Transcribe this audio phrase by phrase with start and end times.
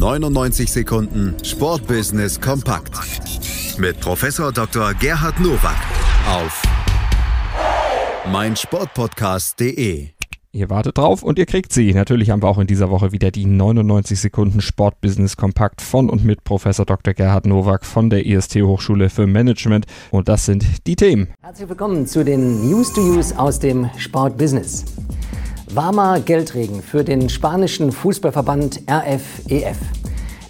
[0.00, 2.98] 99 Sekunden Sportbusiness kompakt
[3.76, 4.94] mit Professor Dr.
[4.94, 5.76] Gerhard Nowak
[6.26, 6.62] auf
[8.32, 10.08] meinsportpodcast.de.
[10.52, 11.92] Ihr wartet drauf und ihr kriegt sie.
[11.92, 16.24] Natürlich haben wir auch in dieser Woche wieder die 99 Sekunden Sportbusiness Kompakt von und
[16.24, 17.12] mit Professor Dr.
[17.12, 19.84] Gerhard Nowak von der IST Hochschule für Management.
[20.10, 21.28] Und das sind die Themen.
[21.42, 24.86] Herzlich willkommen zu den News to Use aus dem Sportbusiness.
[25.72, 29.46] Warmer Geldregen für den spanischen Fußballverband RFEF.
[29.48, 29.72] E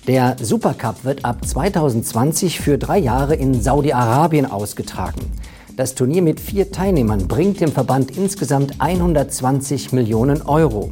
[0.07, 5.21] der Supercup wird ab 2020 für drei Jahre in Saudi-Arabien ausgetragen.
[5.77, 10.91] Das Turnier mit vier Teilnehmern bringt dem Verband insgesamt 120 Millionen Euro.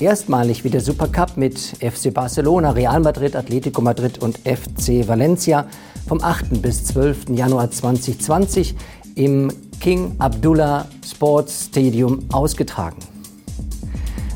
[0.00, 5.66] Erstmalig wird der Supercup mit FC Barcelona, Real Madrid, Atletico Madrid und FC Valencia
[6.08, 6.62] vom 8.
[6.62, 7.28] bis 12.
[7.28, 8.74] Januar 2020
[9.14, 13.11] im King Abdullah Sports Stadium ausgetragen.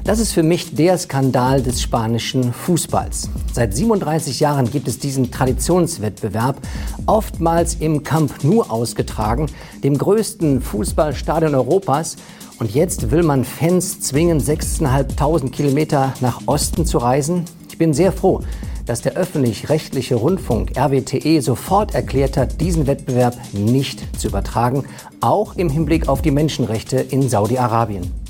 [0.06, 3.28] Das ist für mich der Skandal des spanischen Fußballs.
[3.52, 6.60] Seit 37 Jahren gibt es diesen Traditionswettbewerb,
[7.06, 9.46] oftmals im Camp Nou ausgetragen,
[9.82, 12.18] dem größten Fußballstadion Europas.
[12.60, 17.44] Und jetzt will man Fans zwingen, 6.500 Kilometer nach Osten zu reisen.
[17.68, 18.42] Ich bin sehr froh,
[18.86, 24.84] dass der öffentlich-rechtliche Rundfunk RWTE sofort erklärt hat, diesen Wettbewerb nicht zu übertragen,
[25.20, 28.25] auch im Hinblick auf die Menschenrechte in Saudi-Arabien.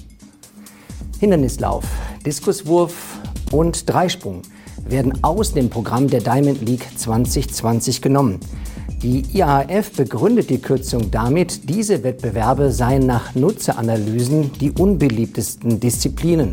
[1.18, 1.84] Hindernislauf,
[2.24, 3.18] Diskuswurf
[3.50, 4.42] und Dreisprung
[4.84, 8.38] werden aus dem Programm der Diamond League 2020 genommen.
[9.02, 16.50] Die IAF begründet die Kürzung damit, diese Wettbewerbe seien nach Nutzeranalysen die unbeliebtesten Disziplinen.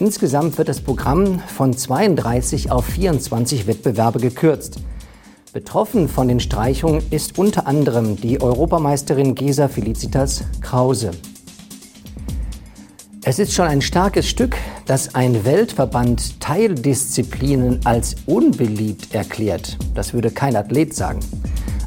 [0.00, 4.80] Insgesamt wird das Programm von 32 auf 24 Wettbewerbe gekürzt.
[5.52, 11.12] Betroffen von den Streichungen ist unter anderem die Europameisterin Gesa Felicitas Krause.
[13.26, 19.78] Es ist schon ein starkes Stück, dass ein Weltverband Teildisziplinen als unbeliebt erklärt.
[19.94, 21.20] Das würde kein Athlet sagen.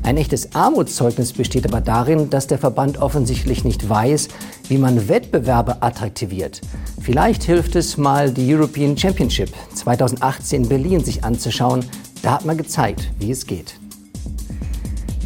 [0.01, 4.29] Ein echtes Armutszeugnis besteht aber darin, dass der Verband offensichtlich nicht weiß,
[4.67, 6.61] wie man Wettbewerbe attraktiviert.
[6.99, 11.85] Vielleicht hilft es mal, die European Championship 2018 in Berlin sich anzuschauen.
[12.23, 13.75] Da hat man gezeigt, wie es geht.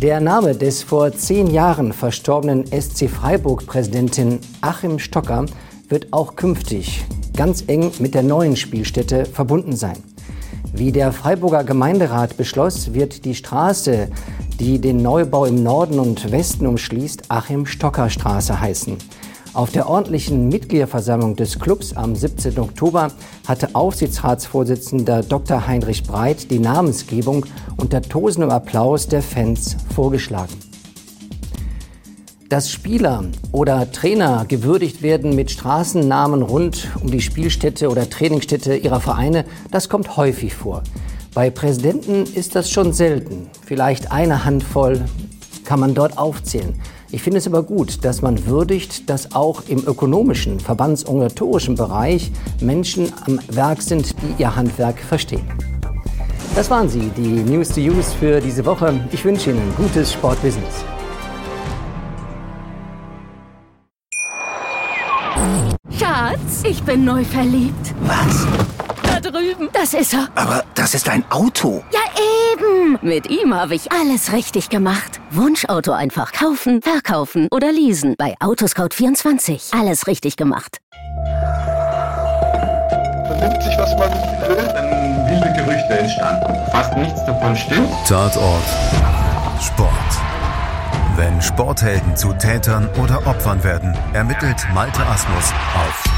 [0.01, 5.45] Der Name des vor zehn Jahren verstorbenen SC Freiburg-Präsidentin Achim Stocker
[5.91, 7.03] wird auch künftig
[7.35, 9.97] ganz eng mit der neuen Spielstätte verbunden sein.
[10.73, 14.09] Wie der Freiburger Gemeinderat beschloss, wird die Straße,
[14.59, 18.97] die den Neubau im Norden und Westen umschließt, Achim Stocker Straße heißen.
[19.53, 22.57] Auf der ordentlichen Mitgliederversammlung des Clubs am 17.
[22.57, 23.11] Oktober
[23.45, 25.67] hatte Aufsichtsratsvorsitzender Dr.
[25.67, 30.70] Heinrich Breit die Namensgebung unter tosendem Applaus der Fans vorgeschlagen.
[32.51, 33.23] Dass Spieler
[33.53, 39.87] oder Trainer gewürdigt werden mit Straßennamen rund um die Spielstätte oder Trainingsstätte ihrer Vereine, das
[39.87, 40.83] kommt häufig vor.
[41.33, 43.49] Bei Präsidenten ist das schon selten.
[43.65, 44.99] Vielleicht eine Handvoll
[45.63, 46.73] kann man dort aufzählen.
[47.09, 53.13] Ich finde es aber gut, dass man würdigt, dass auch im ökonomischen, verbandsorganisatorischen Bereich Menschen
[53.27, 55.47] am Werk sind, die ihr Handwerk verstehen.
[56.53, 58.99] Das waren sie, die News to Use für diese Woche.
[59.13, 60.83] Ich wünsche Ihnen gutes Sportbusiness.
[66.21, 67.95] Schatz, ich bin neu verliebt.
[68.01, 68.45] Was?
[69.01, 69.69] Da drüben.
[69.73, 70.27] Das ist er.
[70.35, 71.83] Aber das ist ein Auto.
[71.91, 72.01] Ja,
[72.53, 72.99] eben.
[73.01, 75.19] Mit ihm habe ich alles richtig gemacht.
[75.31, 78.13] Wunschauto einfach kaufen, verkaufen oder leasen.
[78.19, 79.75] Bei Autoscout24.
[79.75, 80.77] Alles richtig gemacht.
[83.25, 84.11] Vernimmt sich, was man
[84.47, 84.67] will.
[84.75, 86.53] Dann wilde Gerüchte entstanden.
[86.69, 87.89] Fast nichts davon stimmt.
[88.07, 88.61] Tatort
[89.59, 89.89] Sport.
[91.15, 96.10] Wenn Sporthelden zu Tätern oder Opfern werden, ermittelt Malte Asmus auf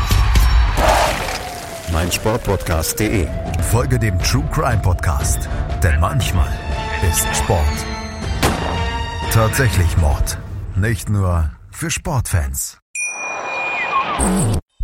[1.93, 3.27] meinsportpodcast.de.
[3.71, 5.47] Folge dem True Crime Podcast,
[5.83, 6.51] denn manchmal
[7.09, 7.85] ist Sport
[9.31, 10.37] tatsächlich Mord.
[10.75, 12.79] Nicht nur für Sportfans.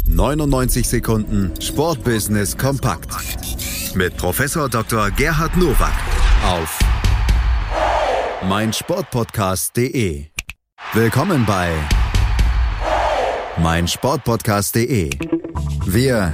[0.08, 3.09] 99 Sekunden Sportbusiness kompakt
[3.96, 5.11] mit Professor Dr.
[5.11, 5.94] Gerhard Nowak
[6.46, 6.79] auf
[8.47, 10.26] meinsportpodcast.de.
[10.94, 11.72] Willkommen bei
[13.58, 15.09] meinsportpodcast.de.
[15.85, 16.34] Wir